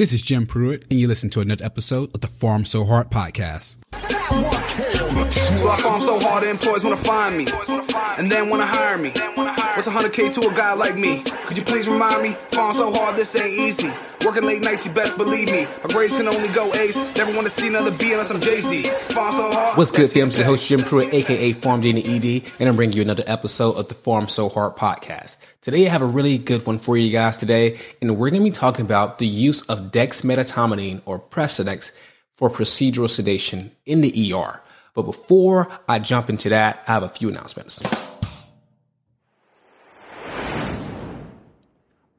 [0.00, 3.10] This is Jim Pruitt, and you listen to another episode of the Pharm So Hard
[3.10, 3.76] podcast.
[5.10, 7.46] So I pharm so hard, employees wanna find me,
[8.16, 9.10] and then wanna hire me.
[9.10, 11.22] What's 100k to a guy like me?
[11.46, 12.30] Could you please remind me?
[12.50, 13.92] Pharm so hard, this ain't easy.
[14.24, 15.66] Working late nights, you best believe me.
[15.82, 16.96] My grades can only go ace.
[17.16, 18.84] Never wanna see another B unless I'm Jay Z.
[18.84, 19.76] So hard.
[19.76, 20.28] What's good, fam?
[20.28, 23.76] It's the host Jim Pruitt, aka Farm Genie ED, and I'm bringing you another episode
[23.76, 25.36] of the Pharm So Hard podcast.
[25.60, 28.48] Today, I have a really good one for you guys today, and we're going to
[28.48, 31.92] be talking about the use of dexmedetomidine or Precedex
[32.32, 34.62] for procedural sedation in the ER.
[34.94, 37.80] But before I jump into that, I have a few announcements.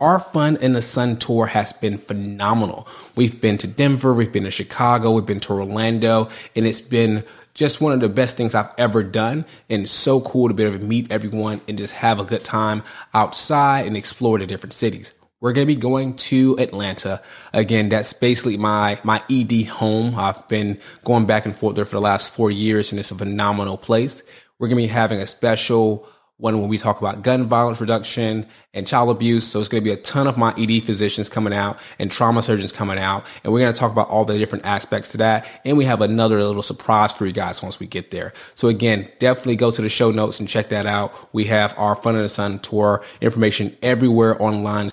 [0.02, 2.88] Our Fun in the Sun tour has been phenomenal.
[3.16, 7.24] We've been to Denver, we've been to Chicago, we've been to Orlando, and it's been
[7.54, 9.46] just one of the best things I've ever done.
[9.70, 12.44] And it's so cool to be able to meet everyone and just have a good
[12.44, 12.82] time
[13.14, 15.14] outside and explore the different cities.
[15.42, 17.20] We're going to be going to Atlanta.
[17.52, 20.14] Again, that's basically my, my ED home.
[20.16, 23.16] I've been going back and forth there for the last four years and it's a
[23.16, 24.22] phenomenal place.
[24.60, 28.46] We're going to be having a special one when we talk about gun violence reduction
[28.76, 29.48] and child abuse.
[29.48, 32.44] So it's going to be a ton of my ED physicians coming out and trauma
[32.44, 33.26] surgeons coming out.
[33.44, 35.48] And we're going to talk about all the different aspects to that.
[35.66, 38.34] And we have another little surprise for you guys once we get there.
[38.54, 41.34] So again, definitely go to the show notes and check that out.
[41.34, 44.92] We have our Fun in the Sun tour information everywhere online.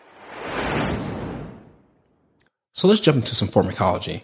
[2.78, 4.22] So let's jump into some pharmacology.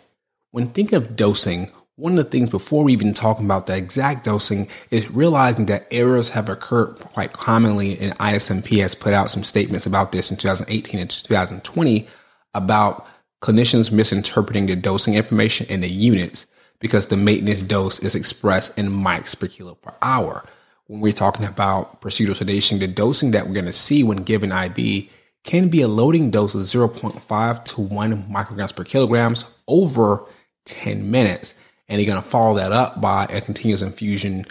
[0.53, 4.23] When thinking of dosing, one of the things before we even talk about the exact
[4.23, 9.43] dosing is realizing that errors have occurred quite commonly and ISMP has put out some
[9.43, 12.07] statements about this in 2018 and 2020
[12.55, 13.09] about
[13.43, 16.47] clinicians misinterpreting the dosing information in the units
[16.79, 20.45] because the maintenance dose is expressed in mics per kilo per hour.
[20.87, 24.53] When we're talking about procedural sedation, the dosing that we're going to see when given
[24.53, 25.11] IV
[25.45, 30.25] can be a loading dose of 0.5 to 1 micrograms per kilograms over
[30.65, 31.55] 10 minutes
[31.89, 34.47] and you're going to follow that up by a continuous infusion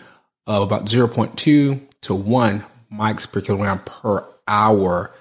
[0.45, 5.13] of about 0.2 to 1 mics per kilogram per hour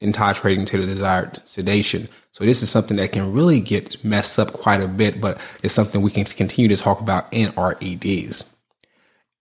[0.00, 2.08] in titrating to the desired sedation.
[2.32, 5.74] So this is something that can really get messed up quite a bit, but it's
[5.74, 8.44] something we can continue to talk about in our EDs.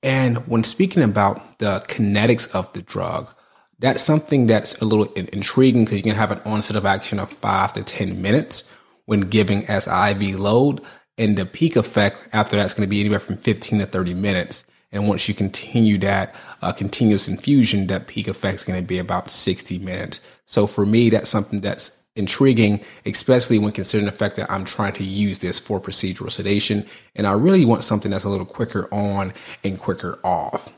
[0.04, 3.34] And when speaking about the kinetics of the drug,
[3.80, 7.32] that's something that's a little intriguing because you can have an onset of action of
[7.32, 8.70] five to 10 minutes
[9.06, 10.82] when giving as IV load.
[11.18, 14.64] And the peak effect after that's going to be anywhere from 15 to 30 minutes.
[14.92, 19.00] And once you continue that uh, continuous infusion, that peak effect is going to be
[19.00, 20.20] about 60 minutes.
[20.46, 24.94] So for me, that's something that's intriguing, especially when considering the fact that I'm trying
[24.94, 26.86] to use this for procedural sedation.
[27.16, 30.72] And I really want something that's a little quicker on and quicker off.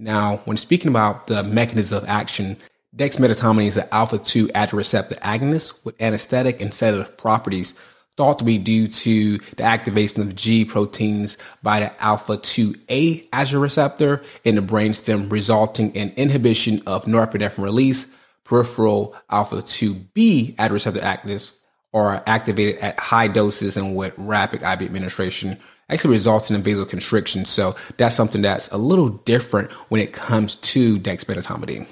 [0.00, 2.56] Now, when speaking about the mechanism of action,
[2.96, 7.74] dexmedetomidine is an alpha 2 adrenoceptor agonist with anesthetic and sedative properties
[8.16, 14.24] thought to be due to the activation of G proteins by the alpha 2A adrenoceptor
[14.42, 18.06] in the brainstem, resulting in inhibition of norepinephrine release.
[18.44, 21.52] Peripheral alpha 2B adrenoceptor receptor agonists
[21.92, 25.58] are activated at high doses and with rapid IV administration,
[25.88, 27.46] actually results in vasoconstriction.
[27.46, 31.86] So that's something that's a little different when it comes to dexmedetomidine.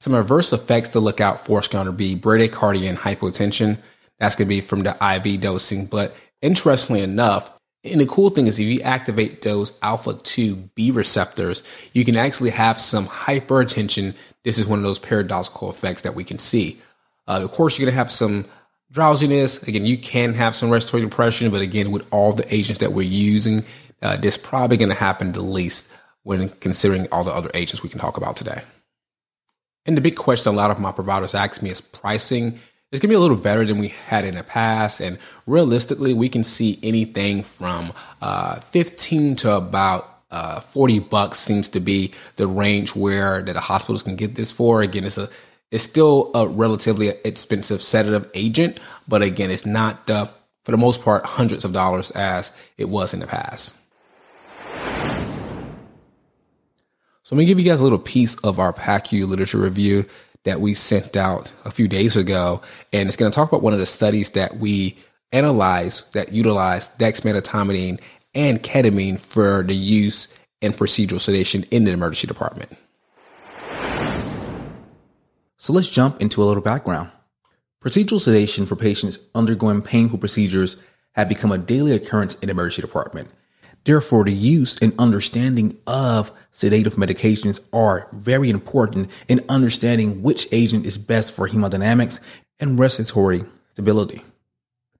[0.00, 3.78] Some adverse effects to look out for is going to be bradycardia and hypotension.
[4.18, 5.86] That's going to be from the IV dosing.
[5.86, 7.50] But interestingly enough,
[7.82, 12.16] and the cool thing is if you activate those alpha 2 B receptors, you can
[12.16, 14.14] actually have some hypertension.
[14.44, 16.78] This is one of those paradoxical effects that we can see.
[17.26, 18.44] Uh, of course, you're going to have some
[18.90, 19.62] drowsiness.
[19.62, 23.02] Again, you can have some respiratory depression, but again, with all the agents that we're
[23.02, 23.64] using,
[24.02, 25.88] uh, this probably going to happen the least
[26.22, 28.62] when considering all the other agents we can talk about today.
[29.86, 33.10] And the big question a lot of my providers ask me is pricing it's gonna
[33.10, 35.00] be a little better than we had in the past.
[35.00, 41.68] And realistically, we can see anything from uh, 15 to about uh, 40 bucks seems
[41.70, 44.82] to be the range where that the hospitals can get this for.
[44.82, 45.28] Again, it's a
[45.70, 50.30] it's still a relatively expensive sedative agent, but again, it's not the
[50.64, 53.76] for the most part hundreds of dollars as it was in the past.
[57.22, 60.06] So I'm gonna give you guys a little piece of our PACU literature review
[60.44, 62.62] that we sent out a few days ago.
[62.92, 64.96] And it's going to talk about one of the studies that we
[65.32, 68.00] analyzed that utilized dexmedetomidine
[68.34, 70.28] and ketamine for the use
[70.62, 72.76] and procedural sedation in the emergency department.
[75.62, 77.10] So let's jump into a little background.
[77.84, 80.78] Procedural sedation for patients undergoing painful procedures
[81.12, 83.28] have become a daily occurrence in the emergency department.
[83.84, 90.86] Therefore, the use and understanding of sedative medications are very important in understanding which agent
[90.86, 92.20] is best for hemodynamics
[92.58, 94.24] and respiratory stability.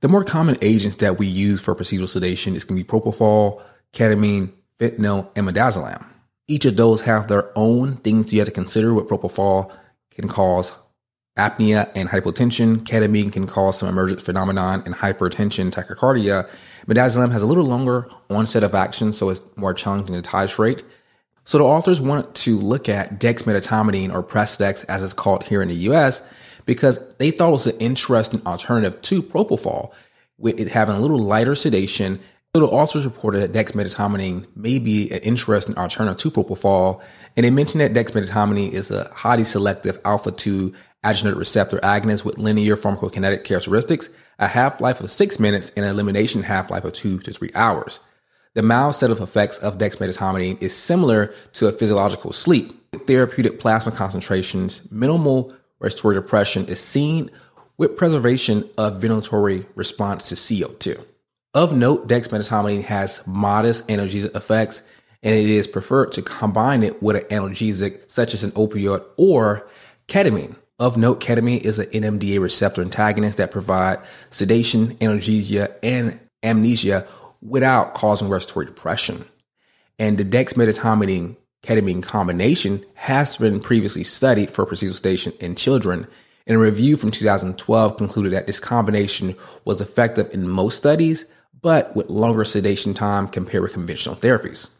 [0.01, 3.63] The more common agents that we use for procedural sedation is going to be propofol,
[3.95, 6.05] ketamine, fentanyl, and midazolam.
[6.49, 8.93] Each of those have their own things you have to consider.
[8.93, 9.75] With propofol
[10.21, 10.73] can cause
[11.39, 12.79] apnea and hypotension.
[12.79, 16.49] Ketamine can cause some emergent phenomenon and hypertension, tachycardia.
[16.87, 20.83] Midazolam has a little longer onset of action, so it's more challenging to titrate.
[21.45, 25.69] So the authors wanted to look at dexmedetomidine or Precedex as it's called here in
[25.69, 26.23] the US
[26.67, 29.93] because they thought it was an interesting alternative to propofol
[30.39, 32.21] with it having a little lighter sedation.
[32.53, 37.01] The authors reported that dexmedetomidine may be an interesting alternative to propofol.
[37.37, 40.73] And they mentioned that dexmedetomidine is a highly selective alpha 2
[41.05, 44.11] adrenergic receptor agonist with linear pharmacokinetic characteristics,
[44.41, 48.01] a half-life of six minutes, and an elimination half-life of two to three hours.
[48.55, 52.75] The mild set of effects of dexmedetomidine is similar to a physiological sleep.
[53.07, 57.31] Therapeutic plasma concentrations, minimal respiratory depression is seen
[57.79, 61.05] with preservation of ventilatory response to CO2.
[61.53, 64.85] Of note, dexmedetomidine has modest analgesic effects,
[65.21, 69.69] and it is preferred to combine it with an analgesic such as an opioid or
[70.07, 70.55] ketamine.
[70.79, 73.99] Of note, ketamine is an NMDA receptor antagonist that provide
[74.31, 77.05] sedation, analgesia, and amnesia
[77.43, 79.25] without causing respiratory depression.
[79.99, 86.07] And the dexmedetomidine ketamine combination has been previously studied for procedural sedation in children.
[86.47, 91.27] And a review from 2012 concluded that this combination was effective in most studies,
[91.63, 94.71] but with longer sedation time compared with conventional therapies.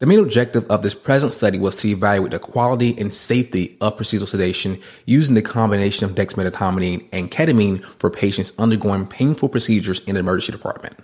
[0.00, 3.96] The main objective of this present study was to evaluate the quality and safety of
[3.96, 10.14] procedural sedation using the combination of dexmedetomidine and ketamine for patients undergoing painful procedures in
[10.14, 10.98] the emergency department.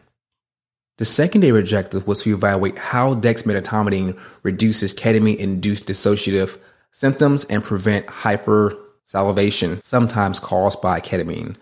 [0.99, 6.59] The secondary objective was to evaluate how dexmedetomidine reduces ketamine-induced dissociative
[6.91, 11.57] symptoms and prevent hypersalivation, sometimes caused by ketamine.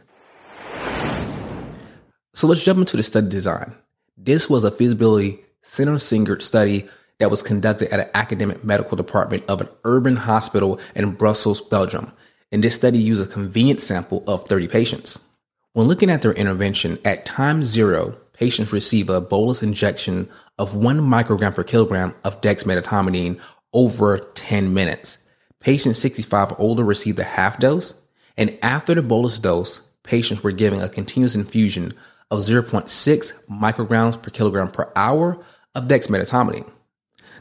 [2.34, 3.74] So let's jump into the study design.
[4.16, 6.88] This was a feasibility center-centered study
[7.18, 12.12] that was conducted at an academic medical department of an urban hospital in Brussels, Belgium.
[12.50, 15.24] And this study used a convenient sample of 30 patients.
[15.72, 20.28] When looking at their intervention, at time zero, patients receive a bolus injection
[20.58, 23.40] of one microgram per kilogram of dexmedetomidine
[23.72, 25.18] over 10 minutes.
[25.60, 27.94] Patients 65 or older received a half dose,
[28.36, 31.92] and after the bolus dose, patients were given a continuous infusion
[32.30, 35.38] of 0.6 micrograms per kilogram per hour
[35.74, 36.70] of dexmedetomidine.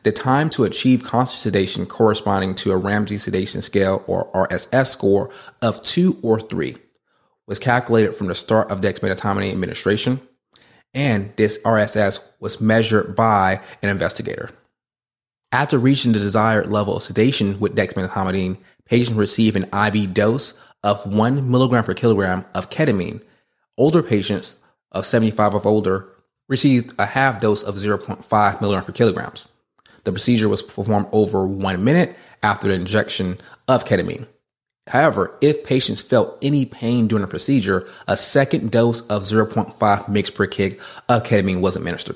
[0.04, 5.30] The time to achieve conscious sedation corresponding to a Ramsay sedation scale or RSS score
[5.62, 6.78] of two or three
[7.48, 10.22] was calculated from the start of dexmedetomidine administration,
[10.94, 14.50] and this RSS was measured by an investigator.
[15.51, 21.06] After reaching the desired level of sedation with dexmedetomidine, patients receive an IV dose of
[21.12, 23.24] one milligram per kilogram of ketamine.
[23.78, 24.57] Older patients
[24.92, 26.10] of 75 or older
[26.48, 29.48] received a half dose of 0.5 milligram per kilograms.
[30.04, 33.38] The procedure was performed over one minute after the injection
[33.68, 34.28] of ketamine.
[34.88, 40.36] However, if patients felt any pain during the procedure, a second dose of 0.5 mg
[40.36, 40.80] per kg
[41.10, 42.16] of ketamine was administered.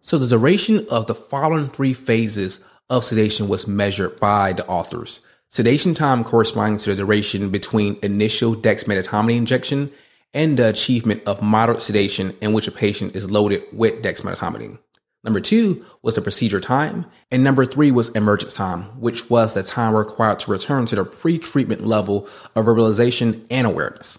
[0.00, 5.20] So the duration of the following three phases of sedation was measured by the authors.
[5.50, 9.90] Sedation time corresponding to the duration between initial dexmedetomidine injection
[10.34, 14.78] and the achievement of moderate sedation in which a patient is loaded with dexmedetomidine.
[15.24, 17.06] Number two was the procedure time.
[17.30, 21.04] And number three was emergence time, which was the time required to return to the
[21.04, 24.18] pre treatment level of verbalization and awareness.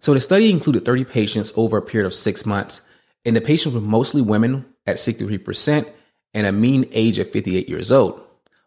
[0.00, 2.82] So the study included 30 patients over a period of six months,
[3.24, 5.90] and the patients were mostly women at 63%
[6.36, 8.20] and a mean age of 58 years old.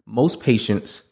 [0.08, 1.04] Most patients,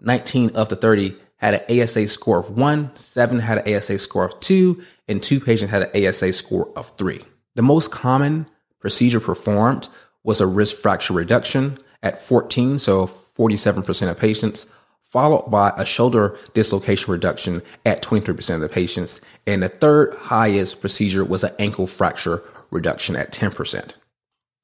[0.00, 4.24] 19 of the 30, had an ASA score of one, seven had an ASA score
[4.24, 7.20] of two, and two patients had an ASA score of three.
[7.54, 8.46] The most common
[8.80, 9.90] procedure performed
[10.24, 14.64] was a wrist fracture reduction at 14, so 47% of patients,
[15.02, 19.20] followed by a shoulder dislocation reduction at 23% of the patients.
[19.46, 23.92] And the third highest procedure was an ankle fracture reduction at 10%.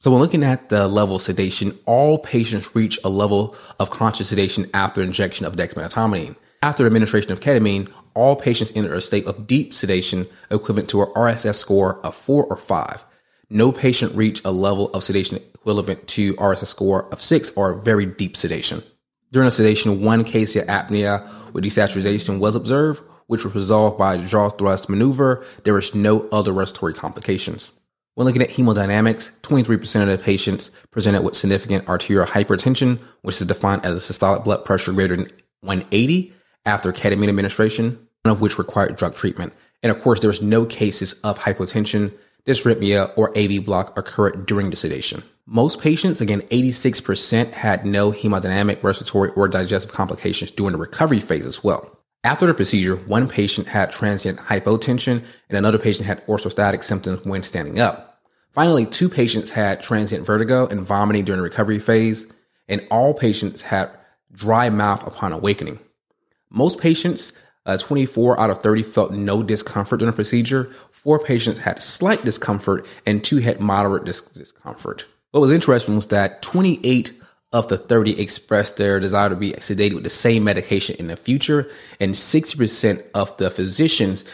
[0.02, 4.30] So when looking at the level of sedation, all patients reach a level of conscious
[4.30, 6.34] sedation after injection of dexmedetomidine.
[6.60, 11.06] After administration of ketamine, all patients enter a state of deep sedation equivalent to a
[11.12, 13.04] RSS score of four or five.
[13.48, 18.04] No patient reached a level of sedation equivalent to RSS score of six or very
[18.04, 18.82] deep sedation.
[19.30, 24.16] During the sedation, one case of apnea with desaturation was observed, which was resolved by
[24.16, 25.46] jaw thrust maneuver.
[25.62, 27.70] There was no other respiratory complications.
[28.14, 33.46] When looking at hemodynamics, 23% of the patients presented with significant arterial hypertension, which is
[33.46, 36.30] defined as a systolic blood pressure greater than 180
[36.66, 39.54] after ketamine administration, none of which required drug treatment.
[39.82, 42.14] And of course, there was no cases of hypotension,
[42.44, 45.22] dysrhythmia, or AV block occurred during the sedation.
[45.46, 51.46] Most patients, again, 86% had no hemodynamic, respiratory, or digestive complications during the recovery phase
[51.46, 51.91] as well.
[52.24, 57.42] After the procedure, one patient had transient hypotension and another patient had orthostatic symptoms when
[57.42, 58.20] standing up.
[58.52, 62.32] Finally, two patients had transient vertigo and vomiting during the recovery phase,
[62.68, 63.90] and all patients had
[64.32, 65.80] dry mouth upon awakening.
[66.48, 67.32] Most patients,
[67.66, 70.70] uh, 24 out of 30, felt no discomfort during the procedure.
[70.90, 75.06] Four patients had slight discomfort, and two had moderate dis- discomfort.
[75.32, 77.12] What was interesting was that 28
[77.52, 81.16] of the 30 expressed their desire to be sedated with the same medication in the
[81.16, 84.24] future, and 60% of the physicians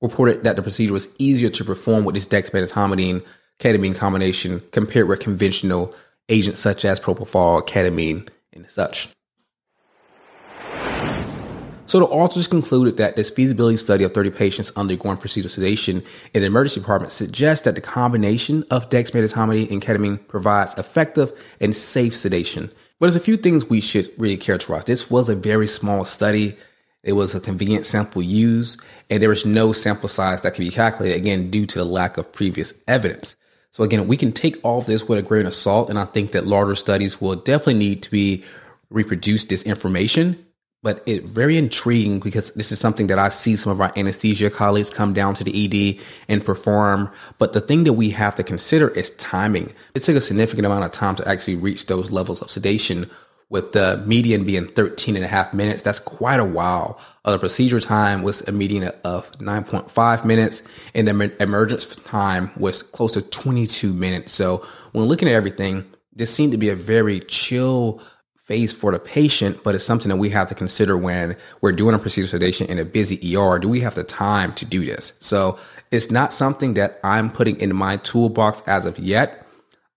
[0.00, 3.24] reported that the procedure was easier to perform with this dexmedetomidine
[3.58, 5.94] ketamine combination compared with conventional
[6.28, 9.08] agents such as propofol, ketamine, and such.
[11.86, 16.40] So the authors concluded that this feasibility study of 30 patients undergoing procedural sedation in
[16.40, 22.16] the emergency department suggests that the combination of dexmedetomidine and ketamine provides effective and safe
[22.16, 22.68] sedation.
[22.98, 24.84] But there's a few things we should really characterize.
[24.84, 26.56] This was a very small study.
[27.02, 30.70] It was a convenient sample used, and there is no sample size that can be
[30.70, 33.36] calculated, again, due to the lack of previous evidence.
[33.72, 36.32] So again, we can take all this with a grain of salt, and I think
[36.32, 38.42] that larger studies will definitely need to be
[38.88, 40.46] reproduced this information
[40.84, 44.50] but it very intriguing because this is something that I see some of our anesthesia
[44.50, 45.98] colleagues come down to the ED
[46.28, 47.10] and perform.
[47.38, 49.72] But the thing that we have to consider is timing.
[49.94, 53.10] It took a significant amount of time to actually reach those levels of sedation
[53.48, 55.80] with the median being 13 and a half minutes.
[55.80, 57.00] That's quite a while.
[57.24, 60.62] Uh, the procedure time was a median of 9.5 minutes
[60.94, 64.32] and the emergence time was close to 22 minutes.
[64.32, 64.58] So
[64.92, 68.02] when looking at everything, this seemed to be a very chill
[68.44, 71.94] phase for the patient, but it's something that we have to consider when we're doing
[71.94, 73.58] a procedure sedation in a busy ER.
[73.58, 75.14] Do we have the time to do this?
[75.20, 75.58] So
[75.90, 79.46] it's not something that I'm putting in my toolbox as of yet.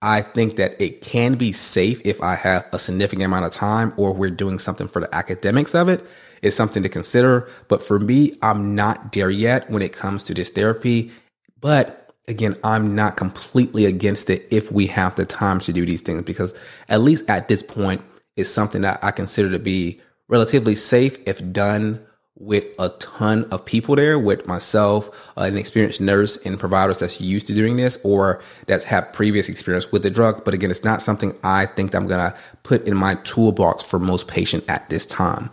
[0.02, 3.94] I think that it can be safe if I have a significant amount of time
[3.98, 6.08] or we're doing something for the academics of it.
[6.42, 7.50] It's something to consider.
[7.68, 11.12] But for me, I'm not there yet when it comes to this therapy.
[11.60, 16.02] But again, I'm not completely against it if we have the time to do these
[16.02, 16.54] things because
[16.88, 18.02] at least at this point,
[18.38, 22.06] is something that I consider to be relatively safe if done
[22.40, 27.20] with a ton of people there, with myself, uh, an experienced nurse and providers that's
[27.20, 30.46] used to doing this or that's had previous experience with the drug.
[30.46, 33.98] But again, it's not something I think I'm going to put in my toolbox for
[33.98, 35.50] most patients at this time.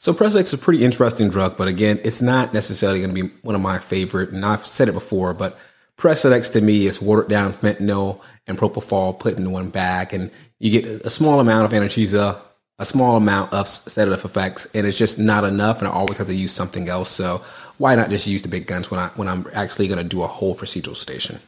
[0.00, 3.34] So Precedex is a pretty interesting drug, but again, it's not necessarily going to be
[3.42, 4.30] one of my favorite.
[4.30, 5.58] And I've said it before, but
[5.98, 10.70] Precedex to me is watered down fentanyl and propofol put in one bag, and you
[10.70, 12.40] get a small amount of anesthesia,
[12.78, 15.80] a small amount of sedative effects, and it's just not enough.
[15.80, 17.10] And I always have to use something else.
[17.10, 17.42] So
[17.78, 20.22] why not just use the big guns when I when I'm actually going to do
[20.22, 21.40] a whole procedural sedation?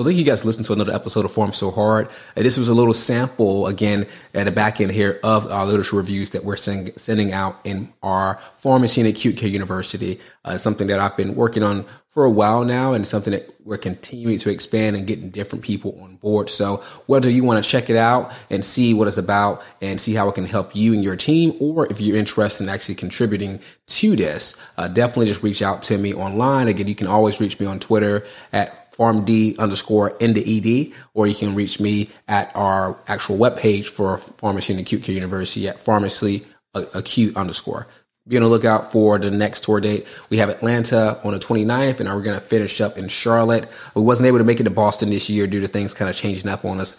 [0.00, 2.08] So thank you guys for listening to another episode of Pharm So Hard.
[2.34, 5.96] And this was a little sample again at the back end here of our literature
[5.96, 10.18] reviews that we're send, sending out in our pharmacy and acute care university.
[10.42, 13.76] Uh, something that I've been working on for a while now and something that we're
[13.76, 16.48] continuing to expand and getting different people on board.
[16.48, 20.14] So whether you want to check it out and see what it's about and see
[20.14, 23.60] how it can help you and your team, or if you're interested in actually contributing
[23.88, 26.68] to this, uh, definitely just reach out to me online.
[26.68, 30.42] Again, you can always reach me on Twitter at pharmd underscore in the
[30.90, 35.14] ED, or you can reach me at our actual webpage for Pharmacy and Acute Care
[35.14, 37.86] University at pharmacy uh, acute underscore.
[38.28, 40.06] Be on the lookout for the next tour date.
[40.28, 43.66] We have Atlanta on the 29th, and we're going to finish up in Charlotte.
[43.94, 46.14] We wasn't able to make it to Boston this year due to things kind of
[46.14, 46.96] changing up on us,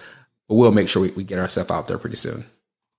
[0.49, 2.45] but we'll make sure we, we get ourselves out there pretty soon.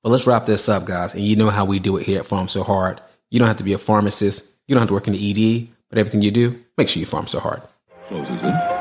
[0.03, 1.15] But let's wrap this up, guys.
[1.15, 3.01] And you know how we do it here at Pharm So Hard.
[3.31, 4.45] You don't have to be a pharmacist.
[4.67, 7.07] You don't have to work in the ED, but everything you do, make sure you
[7.07, 7.63] pharm so hard.
[8.09, 8.72] Closes it.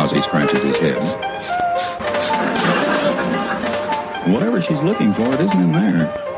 [0.00, 0.96] Ozzy scratches his head.
[4.32, 6.29] Whatever she's looking for, it isn't in there.